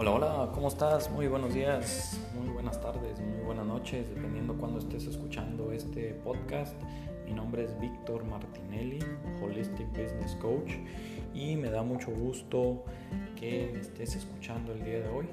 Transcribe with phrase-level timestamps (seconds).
[0.00, 1.10] Hola, hola, ¿cómo estás?
[1.10, 6.80] Muy buenos días, muy buenas tardes, muy buenas noches, dependiendo cuando estés escuchando este podcast.
[7.26, 9.00] Mi nombre es Víctor Martinelli,
[9.42, 10.70] Holistic Business Coach,
[11.34, 12.84] y me da mucho gusto
[13.34, 15.26] que me estés escuchando el día de hoy.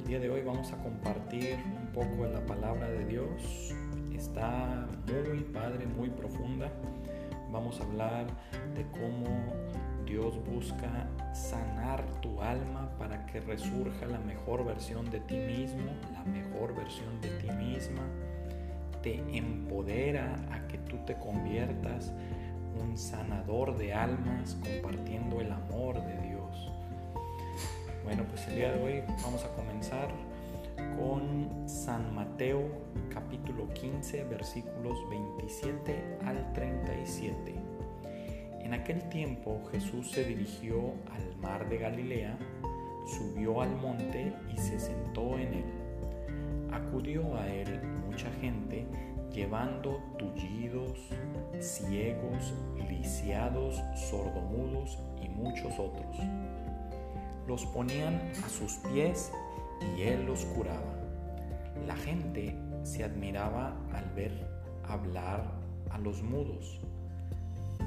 [0.00, 3.72] El día de hoy vamos a compartir un poco la palabra de Dios.
[4.12, 6.72] Está muy padre, muy profunda.
[7.52, 8.26] Vamos a hablar
[8.74, 9.52] de cómo
[10.12, 16.22] Dios busca sanar tu alma para que resurja la mejor versión de ti mismo, la
[16.24, 18.02] mejor versión de ti misma.
[19.02, 22.12] Te empodera a que tú te conviertas
[22.78, 26.70] un sanador de almas compartiendo el amor de Dios.
[28.04, 30.10] Bueno, pues el día de hoy vamos a comenzar
[30.98, 32.68] con San Mateo
[33.08, 37.61] capítulo 15 versículos 27 al 37.
[38.62, 42.38] En aquel tiempo Jesús se dirigió al mar de Galilea,
[43.06, 45.64] subió al monte y se sentó en él.
[46.70, 48.86] Acudió a él mucha gente
[49.32, 50.98] llevando tullidos,
[51.58, 52.54] ciegos,
[52.88, 56.16] lisiados, sordomudos y muchos otros.
[57.46, 59.32] Los ponían a sus pies
[59.96, 60.94] y él los curaba.
[61.86, 64.48] La gente se admiraba al ver
[64.84, 65.50] hablar
[65.90, 66.80] a los mudos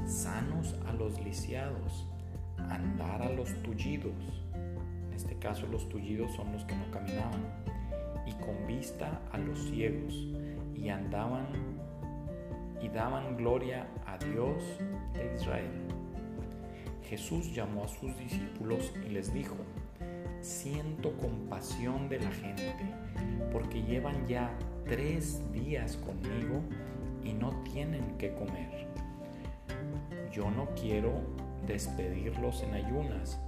[0.05, 2.07] sanos a los lisiados,
[2.57, 4.13] andar a los tullidos,
[5.07, 7.41] en este caso los tullidos son los que no caminaban,
[8.25, 10.13] y con vista a los ciegos,
[10.75, 11.47] y andaban
[12.81, 14.63] y daban gloria a Dios
[15.13, 15.71] de Israel.
[17.09, 19.55] Jesús llamó a sus discípulos y les dijo,
[20.41, 22.75] siento compasión de la gente,
[23.51, 26.61] porque llevan ya tres días conmigo
[27.23, 28.94] y no tienen que comer
[30.35, 31.13] yo no quiero
[31.65, 33.39] despedirlos en ayunas,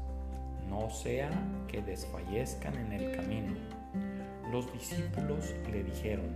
[0.69, 1.29] no sea
[1.67, 3.57] que desfallezcan en el camino.
[4.53, 6.27] Los discípulos le dijeron,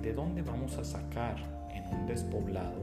[0.00, 1.36] ¿de dónde vamos a sacar
[1.74, 2.80] en un despoblado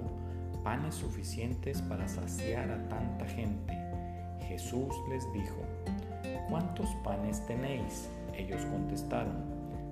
[0.63, 3.73] panes suficientes para saciar a tanta gente?
[4.47, 5.63] Jesús les dijo,
[6.47, 8.07] ¿cuántos panes tenéis?
[8.37, 9.43] Ellos contestaron,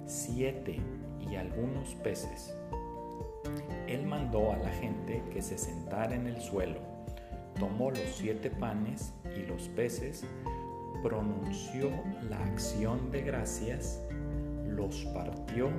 [0.06, 0.80] siete
[1.20, 2.56] y algunos peces.
[3.88, 6.91] Él mandó a la gente que se sentara en el suelo
[7.62, 10.26] tomó los siete panes y los peces,
[11.04, 11.92] pronunció
[12.28, 14.02] la acción de gracias,
[14.66, 15.70] los partió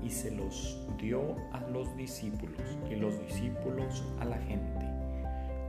[0.00, 4.86] y se los dio a los discípulos y los discípulos a la gente.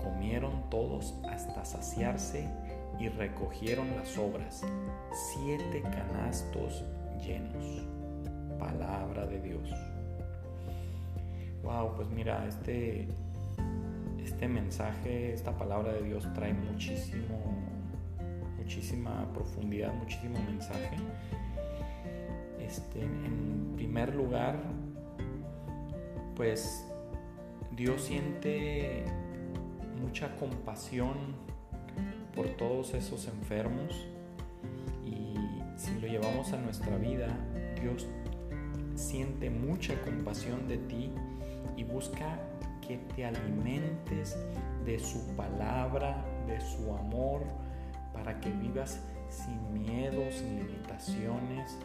[0.04, 2.48] Comieron todos hasta saciarse
[3.00, 4.64] y recogieron las obras,
[5.34, 6.86] siete canastos
[7.26, 7.84] llenos.
[8.60, 9.72] Palabra de Dios.
[11.64, 13.08] Wow, pues mira, este
[14.38, 17.40] este mensaje, esta palabra de Dios trae muchísimo,
[18.56, 20.96] muchísima profundidad, muchísimo mensaje.
[22.60, 24.60] Este, en primer lugar,
[26.36, 26.86] pues
[27.72, 29.06] Dios siente
[30.00, 31.16] mucha compasión
[32.36, 34.06] por todos esos enfermos
[35.04, 35.34] y
[35.80, 37.36] si lo llevamos a nuestra vida,
[37.82, 38.06] Dios
[38.94, 41.12] siente mucha compasión de ti
[41.76, 42.38] y busca
[42.88, 44.38] que te alimentes
[44.86, 47.44] de su palabra, de su amor,
[48.14, 49.00] para que vivas
[49.30, 51.78] sin miedos, sin limitaciones,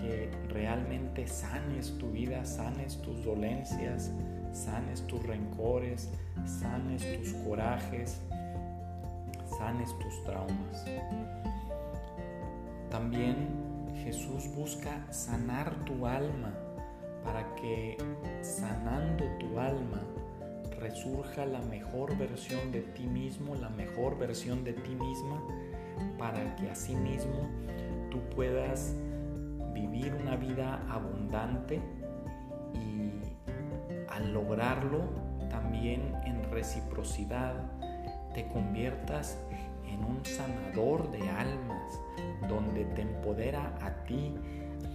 [0.00, 4.10] que realmente sanes tu vida, sanes tus dolencias,
[4.52, 6.10] sanes tus rencores,
[6.44, 8.20] sanes tus corajes,
[9.58, 10.84] sanes tus traumas.
[12.90, 13.48] También
[14.04, 16.52] Jesús busca sanar tu alma
[17.24, 17.96] para que
[18.42, 20.02] sanando tu alma
[20.82, 25.40] resurja la mejor versión de ti mismo, la mejor versión de ti misma,
[26.18, 27.48] para que así mismo
[28.10, 28.94] tú puedas
[29.72, 31.80] vivir una vida abundante
[32.74, 33.12] y
[34.08, 35.04] al lograrlo
[35.48, 37.54] también en reciprocidad
[38.34, 39.38] te conviertas
[39.86, 42.00] en un sanador de almas,
[42.48, 44.34] donde te empodera a ti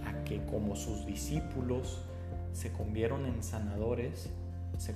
[0.04, 2.04] a que como sus discípulos
[2.52, 4.30] se convieron en sanadores,
[4.76, 4.94] se,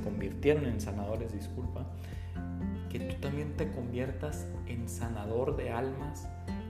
[0.00, 1.86] convirtieron en sanadores, disculpa,
[2.90, 6.28] que tú también te conviertas en sanador de almas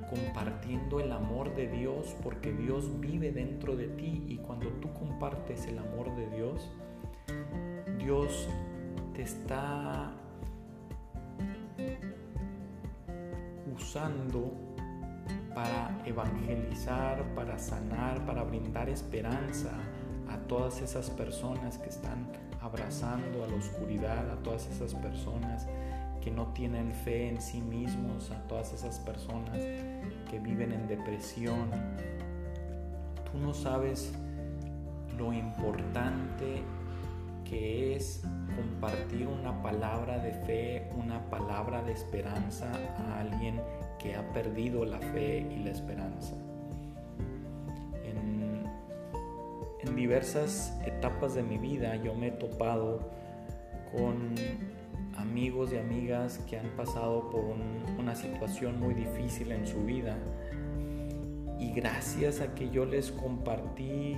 [0.08, 5.66] compartiendo el amor de Dios porque Dios vive dentro de ti y cuando tú compartes
[5.66, 6.70] el amor de Dios,
[7.98, 8.48] Dios
[9.14, 10.12] te está
[13.74, 14.52] usando
[15.54, 19.72] para evangelizar, para sanar, para brindar esperanza
[20.28, 22.26] a todas esas personas que están
[22.60, 25.66] abrazando a la oscuridad, a todas esas personas
[26.20, 29.58] que no tienen fe en sí mismos, a todas esas personas
[30.28, 31.70] que viven en depresión.
[33.30, 34.12] Tú no sabes
[35.16, 36.62] lo importante
[37.44, 38.22] que es
[38.56, 43.60] compartir una palabra de fe, una palabra de esperanza a alguien
[43.98, 46.34] que ha perdido la fe y la esperanza.
[49.96, 53.10] Diversas etapas de mi vida yo me he topado
[53.90, 54.34] con
[55.16, 57.44] amigos y amigas que han pasado por
[57.98, 60.16] una situación muy difícil en su vida.
[61.58, 64.16] Y gracias a que yo les compartí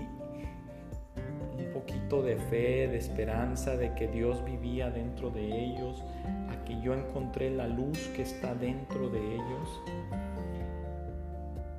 [1.57, 6.03] un poquito de fe, de esperanza, de que Dios vivía dentro de ellos,
[6.51, 9.81] a que yo encontré la luz que está dentro de ellos,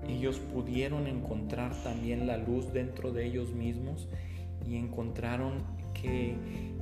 [0.10, 4.08] ellos pudieron encontrar también la luz dentro de ellos mismos
[4.68, 5.64] y encontraron
[5.94, 6.36] que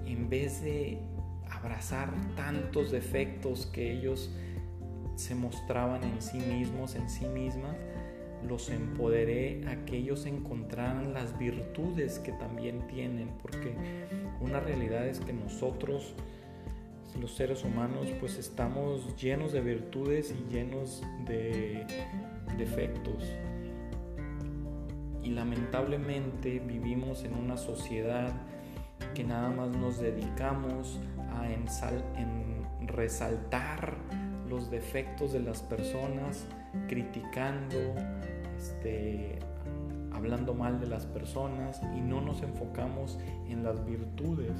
[0.06, 1.00] en vez de
[1.50, 4.30] abrazar tantos defectos que ellos
[5.16, 7.76] se mostraban en sí mismos, en sí mismas,
[8.48, 13.74] los empoderé a que ellos encontraran las virtudes que también tienen, porque
[14.40, 16.14] una realidad es que nosotros,
[17.20, 21.86] los seres humanos, pues estamos llenos de virtudes y llenos de
[22.58, 23.24] defectos.
[25.24, 28.32] Y lamentablemente vivimos en una sociedad
[29.14, 31.00] que nada más nos dedicamos
[31.32, 31.48] a
[32.86, 33.96] resaltar
[34.48, 36.46] los defectos de las personas,
[36.88, 37.78] criticando,
[38.58, 39.40] este,
[40.14, 44.54] hablando mal de las personas y no nos enfocamos en las virtudes.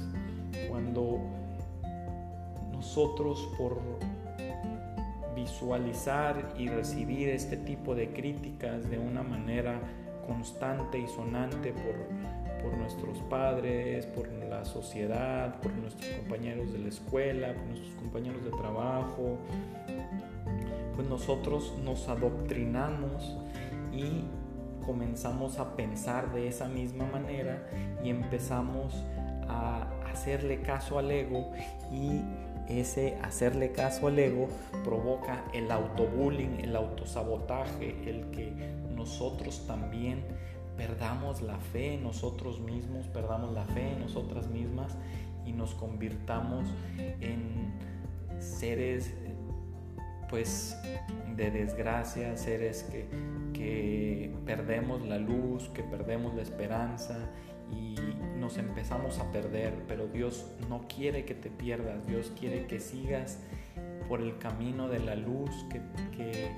[0.68, 1.20] Cuando
[2.72, 3.80] nosotros por
[5.40, 9.80] visualizar y recibir este tipo de críticas de una manera
[10.26, 16.88] constante y sonante por, por nuestros padres, por la sociedad, por nuestros compañeros de la
[16.88, 19.38] escuela, por nuestros compañeros de trabajo,
[20.94, 23.36] pues nosotros nos adoctrinamos
[23.92, 24.24] y
[24.84, 27.68] comenzamos a pensar de esa misma manera
[28.02, 28.94] y empezamos
[29.48, 31.52] a hacerle caso al ego
[31.92, 32.22] y
[32.68, 34.48] ese hacerle caso al ego
[34.84, 38.52] provoca el autobullying, el autosabotaje, el que
[38.94, 40.24] nosotros también
[40.76, 44.96] perdamos la fe en nosotros mismos, perdamos la fe en nosotras mismas
[45.44, 46.68] y nos convirtamos
[47.20, 47.72] en
[48.38, 49.14] seres
[50.28, 50.76] pues
[51.36, 53.08] de desgracia, seres que,
[53.54, 57.16] que perdemos la luz, que perdemos la esperanza
[57.70, 57.96] y
[58.38, 63.38] nos empezamos a perder, pero Dios no quiere que te pierdas, Dios quiere que sigas
[64.08, 66.48] por el camino de la luz, que,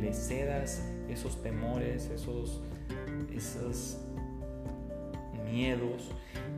[0.00, 2.62] le cedas esos temores, esos,
[3.32, 3.98] esos
[5.50, 6.10] miedos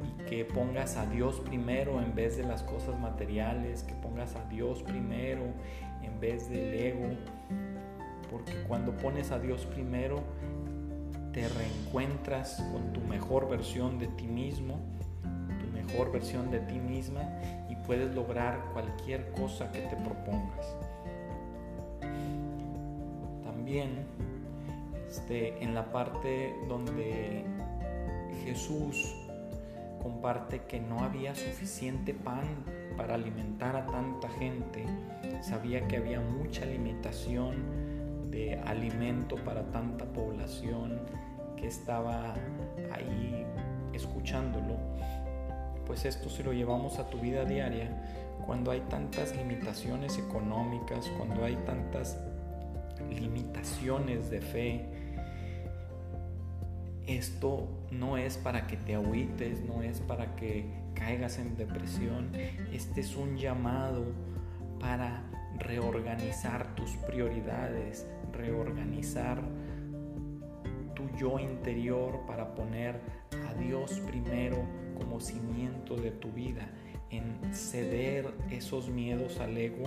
[0.05, 4.45] y que pongas a Dios primero en vez de las cosas materiales, que pongas a
[4.47, 5.45] Dios primero
[6.03, 7.07] en vez del ego,
[8.31, 10.23] porque cuando pones a Dios primero,
[11.33, 14.81] te reencuentras con tu mejor versión de ti mismo,
[15.61, 17.23] tu mejor versión de ti misma
[17.69, 20.77] y puedes lograr cualquier cosa que te propongas.
[23.45, 24.07] También
[25.09, 27.45] este, en la parte donde
[28.45, 29.15] Jesús
[30.03, 32.47] comparte que no había suficiente pan
[32.97, 34.85] para alimentar a tanta gente,
[35.43, 38.00] sabía que había mucha limitación
[38.31, 41.01] de alimento para tanta población
[41.57, 42.35] que estaba
[42.93, 43.45] ahí
[43.93, 44.77] escuchándolo,
[45.87, 47.91] pues esto si lo llevamos a tu vida diaria,
[48.47, 52.19] cuando hay tantas limitaciones económicas, cuando hay tantas
[53.11, 54.87] limitaciones de fe,
[57.07, 62.31] esto no es para que te agüites, no es para que caigas en depresión,
[62.73, 64.05] este es un llamado
[64.79, 65.23] para
[65.59, 69.43] reorganizar tus prioridades, reorganizar
[70.95, 73.01] tu yo interior para poner
[73.49, 74.59] a Dios primero
[74.97, 76.69] como cimiento de tu vida,
[77.11, 79.85] en ceder esos miedos al ego,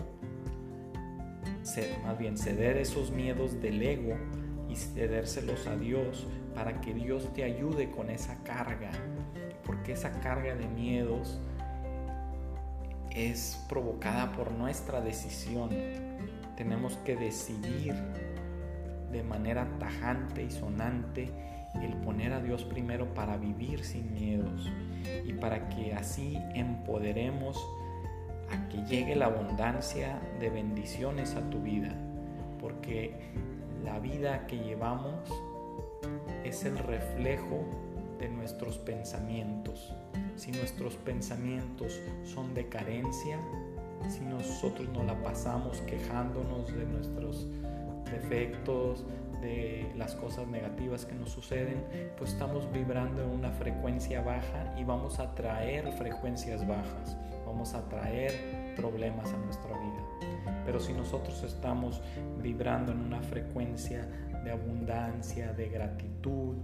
[2.04, 4.16] más bien ceder esos miedos del ego
[4.70, 8.92] y cedérselos a Dios para que Dios te ayude con esa carga,
[9.66, 11.40] porque esa carga de miedos
[13.16, 15.70] es provocada por nuestra decisión.
[16.56, 17.96] Tenemos que decidir
[19.12, 21.32] de manera tajante y sonante
[21.82, 24.70] el poner a Dios primero para vivir sin miedos
[25.26, 27.58] y para que así empoderemos
[28.52, 31.94] a que llegue la abundancia de bendiciones a tu vida,
[32.60, 33.16] porque
[33.84, 35.30] la vida que llevamos
[36.44, 37.66] es el reflejo
[38.20, 39.94] de nuestros pensamientos.
[40.36, 43.40] Si nuestros pensamientos son de carencia,
[44.10, 47.48] si nosotros no la pasamos quejándonos de nuestros
[48.12, 49.06] defectos,
[49.42, 51.84] de las cosas negativas que nos suceden,
[52.18, 57.88] pues estamos vibrando en una frecuencia baja y vamos a traer frecuencias bajas, vamos a
[57.90, 60.64] traer problemas a nuestra vida.
[60.66, 62.02] Pero si nosotros estamos
[62.42, 64.08] vibrando en una frecuencia
[64.46, 66.56] de abundancia, de gratitud,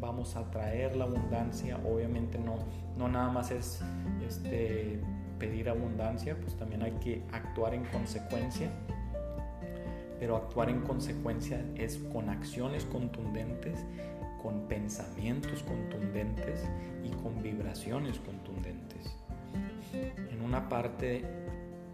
[0.00, 1.78] vamos a traer la abundancia.
[1.84, 2.56] Obviamente no,
[2.96, 3.80] no nada más es
[4.26, 5.00] este,
[5.38, 8.70] pedir abundancia, pues también hay que actuar en consecuencia
[10.18, 13.84] pero actuar en consecuencia es con acciones contundentes,
[14.42, 16.64] con pensamientos contundentes
[17.04, 19.16] y con vibraciones contundentes.
[19.92, 21.24] En una parte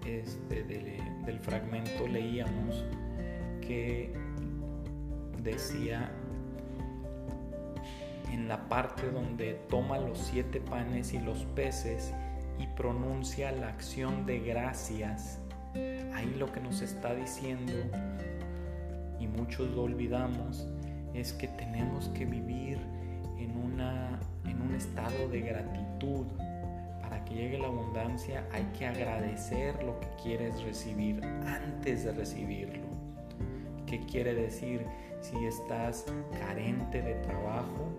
[0.06, 2.84] este, del, fragmento leíamos
[3.61, 4.14] que
[5.42, 6.11] decía
[8.34, 12.12] en la parte donde toma los siete panes y los peces
[12.58, 15.40] y pronuncia la acción de gracias
[16.14, 17.72] Ahí lo que nos está diciendo,
[19.18, 20.68] y muchos lo olvidamos,
[21.12, 22.78] es que tenemos que vivir
[23.38, 26.26] en, una, en un estado de gratitud.
[27.02, 32.86] Para que llegue la abundancia hay que agradecer lo que quieres recibir antes de recibirlo.
[33.86, 34.86] ¿Qué quiere decir?
[35.20, 36.06] Si estás
[36.38, 37.90] carente de trabajo,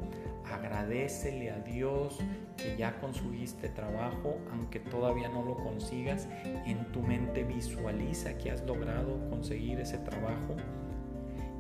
[0.52, 2.20] agradecele a Dios
[2.58, 6.28] que ya conseguiste trabajo, aunque todavía no lo consigas,
[6.66, 10.56] en tu mente visualiza que has logrado conseguir ese trabajo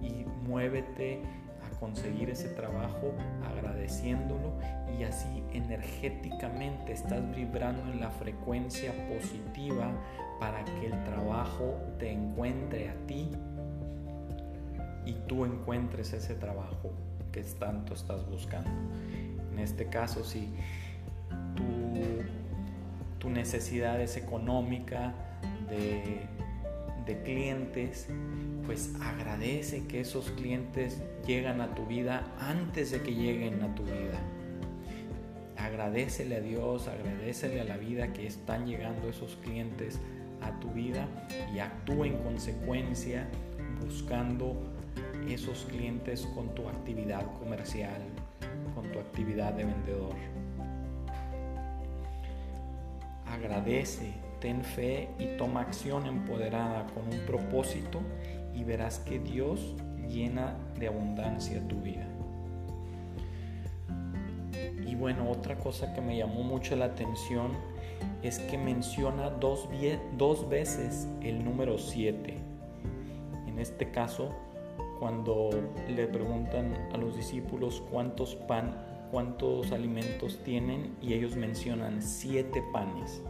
[0.01, 1.21] y muévete
[1.63, 3.13] a conseguir ese trabajo
[3.43, 4.53] agradeciéndolo.
[4.99, 9.91] Y así energéticamente estás vibrando en la frecuencia positiva
[10.39, 13.29] para que el trabajo te encuentre a ti
[15.05, 16.91] y tú encuentres ese trabajo
[17.35, 18.69] que tanto estás buscando.
[19.51, 20.47] En este caso, si
[23.19, 25.11] tu, necesidad es económica
[25.67, 26.21] de,
[27.07, 28.07] de clientes,
[28.67, 33.83] pues agradece que esos clientes llegan a tu vida antes de que lleguen a tu
[33.83, 34.19] vida.
[35.57, 39.99] Agradecele a Dios, agradecele a la vida que están llegando esos clientes
[40.41, 41.07] a tu vida
[41.53, 43.27] y actúa en consecuencia
[43.83, 44.74] buscando
[45.33, 48.01] esos clientes con tu actividad comercial,
[48.73, 50.15] con tu actividad de vendedor.
[53.25, 58.01] Agradece, ten fe y toma acción empoderada con un propósito
[58.53, 59.75] y verás que Dios
[60.07, 62.07] llena de abundancia tu vida.
[64.85, 67.51] Y bueno, otra cosa que me llamó mucho la atención
[68.21, 69.67] es que menciona dos,
[70.17, 72.37] dos veces el número 7.
[73.47, 74.33] En este caso,
[74.99, 75.49] cuando
[75.87, 78.75] le preguntan a los discípulos cuántos pan,
[79.11, 83.21] cuántos alimentos tienen y ellos mencionan siete panes.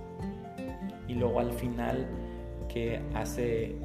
[1.08, 2.08] Y luego al final
[2.68, 3.76] que hace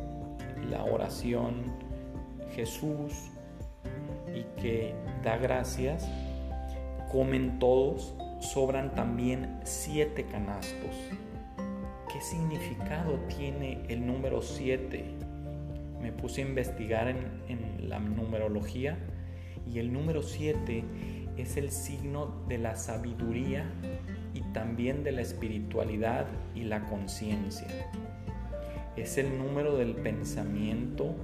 [0.68, 1.64] la oración
[2.54, 3.30] Jesús
[4.34, 6.08] y que da gracias,
[7.10, 10.96] comen todos, sobran también siete canastos.
[12.12, 15.04] ¿Qué significado tiene el número siete?
[16.00, 18.98] Me puse a investigar en, la numerología
[19.70, 20.84] y el número 7
[21.36, 23.70] es el signo de la sabiduría
[24.34, 27.66] y también de la espiritualidad y la conciencia.
[28.96, 31.14] Es el número del pensamiento,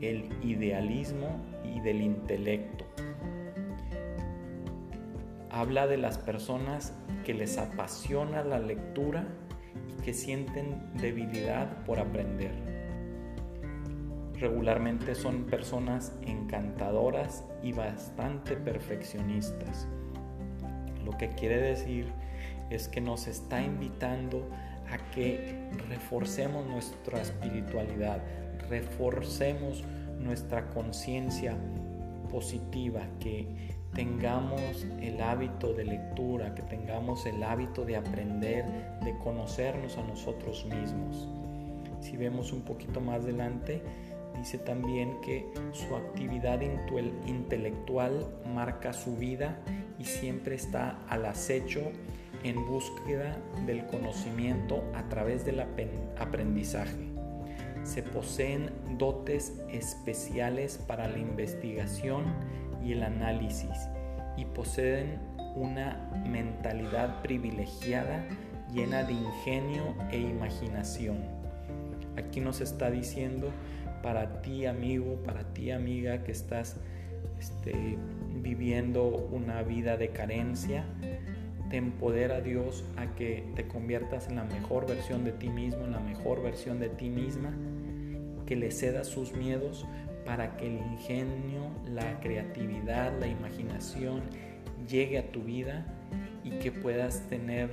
[0.00, 2.84] el idealismo y del intelecto.
[5.50, 6.94] Habla de las personas
[7.24, 9.26] que les apasiona la lectura
[9.88, 12.75] y que sienten debilidad por aprender
[14.38, 19.88] regularmente son personas encantadoras y bastante perfeccionistas.
[21.04, 22.12] Lo que quiere decir
[22.70, 24.48] es que nos está invitando
[24.90, 28.22] a que reforcemos nuestra espiritualidad,
[28.68, 29.84] reforcemos
[30.18, 31.56] nuestra conciencia
[32.30, 33.46] positiva, que
[33.94, 38.64] tengamos el hábito de lectura, que tengamos el hábito de aprender,
[39.02, 41.28] de conocernos a nosotros mismos.
[42.00, 43.82] Si vemos un poquito más adelante,
[44.38, 46.60] Dice también que su actividad
[47.26, 49.58] intelectual marca su vida
[49.98, 51.90] y siempre está al acecho
[52.44, 57.08] en búsqueda del conocimiento a través del aprendizaje.
[57.82, 62.24] Se poseen dotes especiales para la investigación
[62.84, 63.88] y el análisis
[64.36, 65.18] y poseen
[65.54, 68.26] una mentalidad privilegiada
[68.72, 71.18] llena de ingenio e imaginación.
[72.16, 73.50] Aquí nos está diciendo
[74.06, 76.76] para ti amigo, para ti amiga que estás
[77.40, 77.98] este,
[78.36, 80.84] viviendo una vida de carencia,
[81.70, 85.90] te empodera Dios a que te conviertas en la mejor versión de ti mismo, en
[85.90, 87.52] la mejor versión de ti misma,
[88.46, 89.84] que le cedas sus miedos
[90.24, 94.20] para que el ingenio, la creatividad, la imaginación
[94.88, 95.84] llegue a tu vida
[96.44, 97.70] y que puedas tener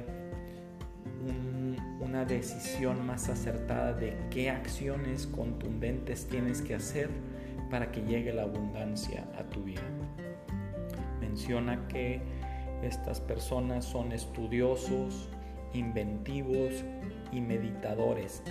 [2.14, 7.10] una decisión más acertada de qué acciones contundentes tienes que hacer
[7.72, 9.82] para que llegue la abundancia a tu vida.
[11.20, 12.22] Menciona que
[12.84, 15.28] estas personas son estudiosos,
[15.74, 16.86] inventivos
[17.32, 18.44] y meditadores.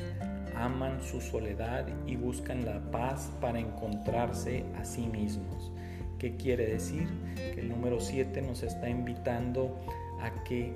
[0.56, 5.70] Aman su soledad y buscan la paz para encontrarse a sí mismos.
[6.18, 7.06] ¿Qué quiere decir?
[7.36, 9.78] Que el número 7 nos está invitando
[10.20, 10.74] a que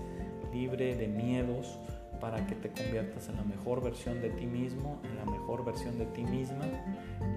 [0.52, 1.78] libre de miedos
[2.20, 5.98] para que te conviertas en la mejor versión de ti mismo, en la mejor versión
[5.98, 6.66] de ti misma,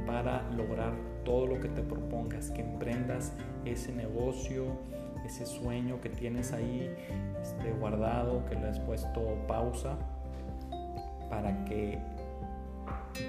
[0.06, 3.34] para lograr todo lo que te propongas, que emprendas
[3.66, 4.66] ese negocio,
[5.26, 6.94] ese sueño que tienes ahí
[7.42, 9.98] este, guardado, que le has puesto pausa,
[11.30, 11.98] para que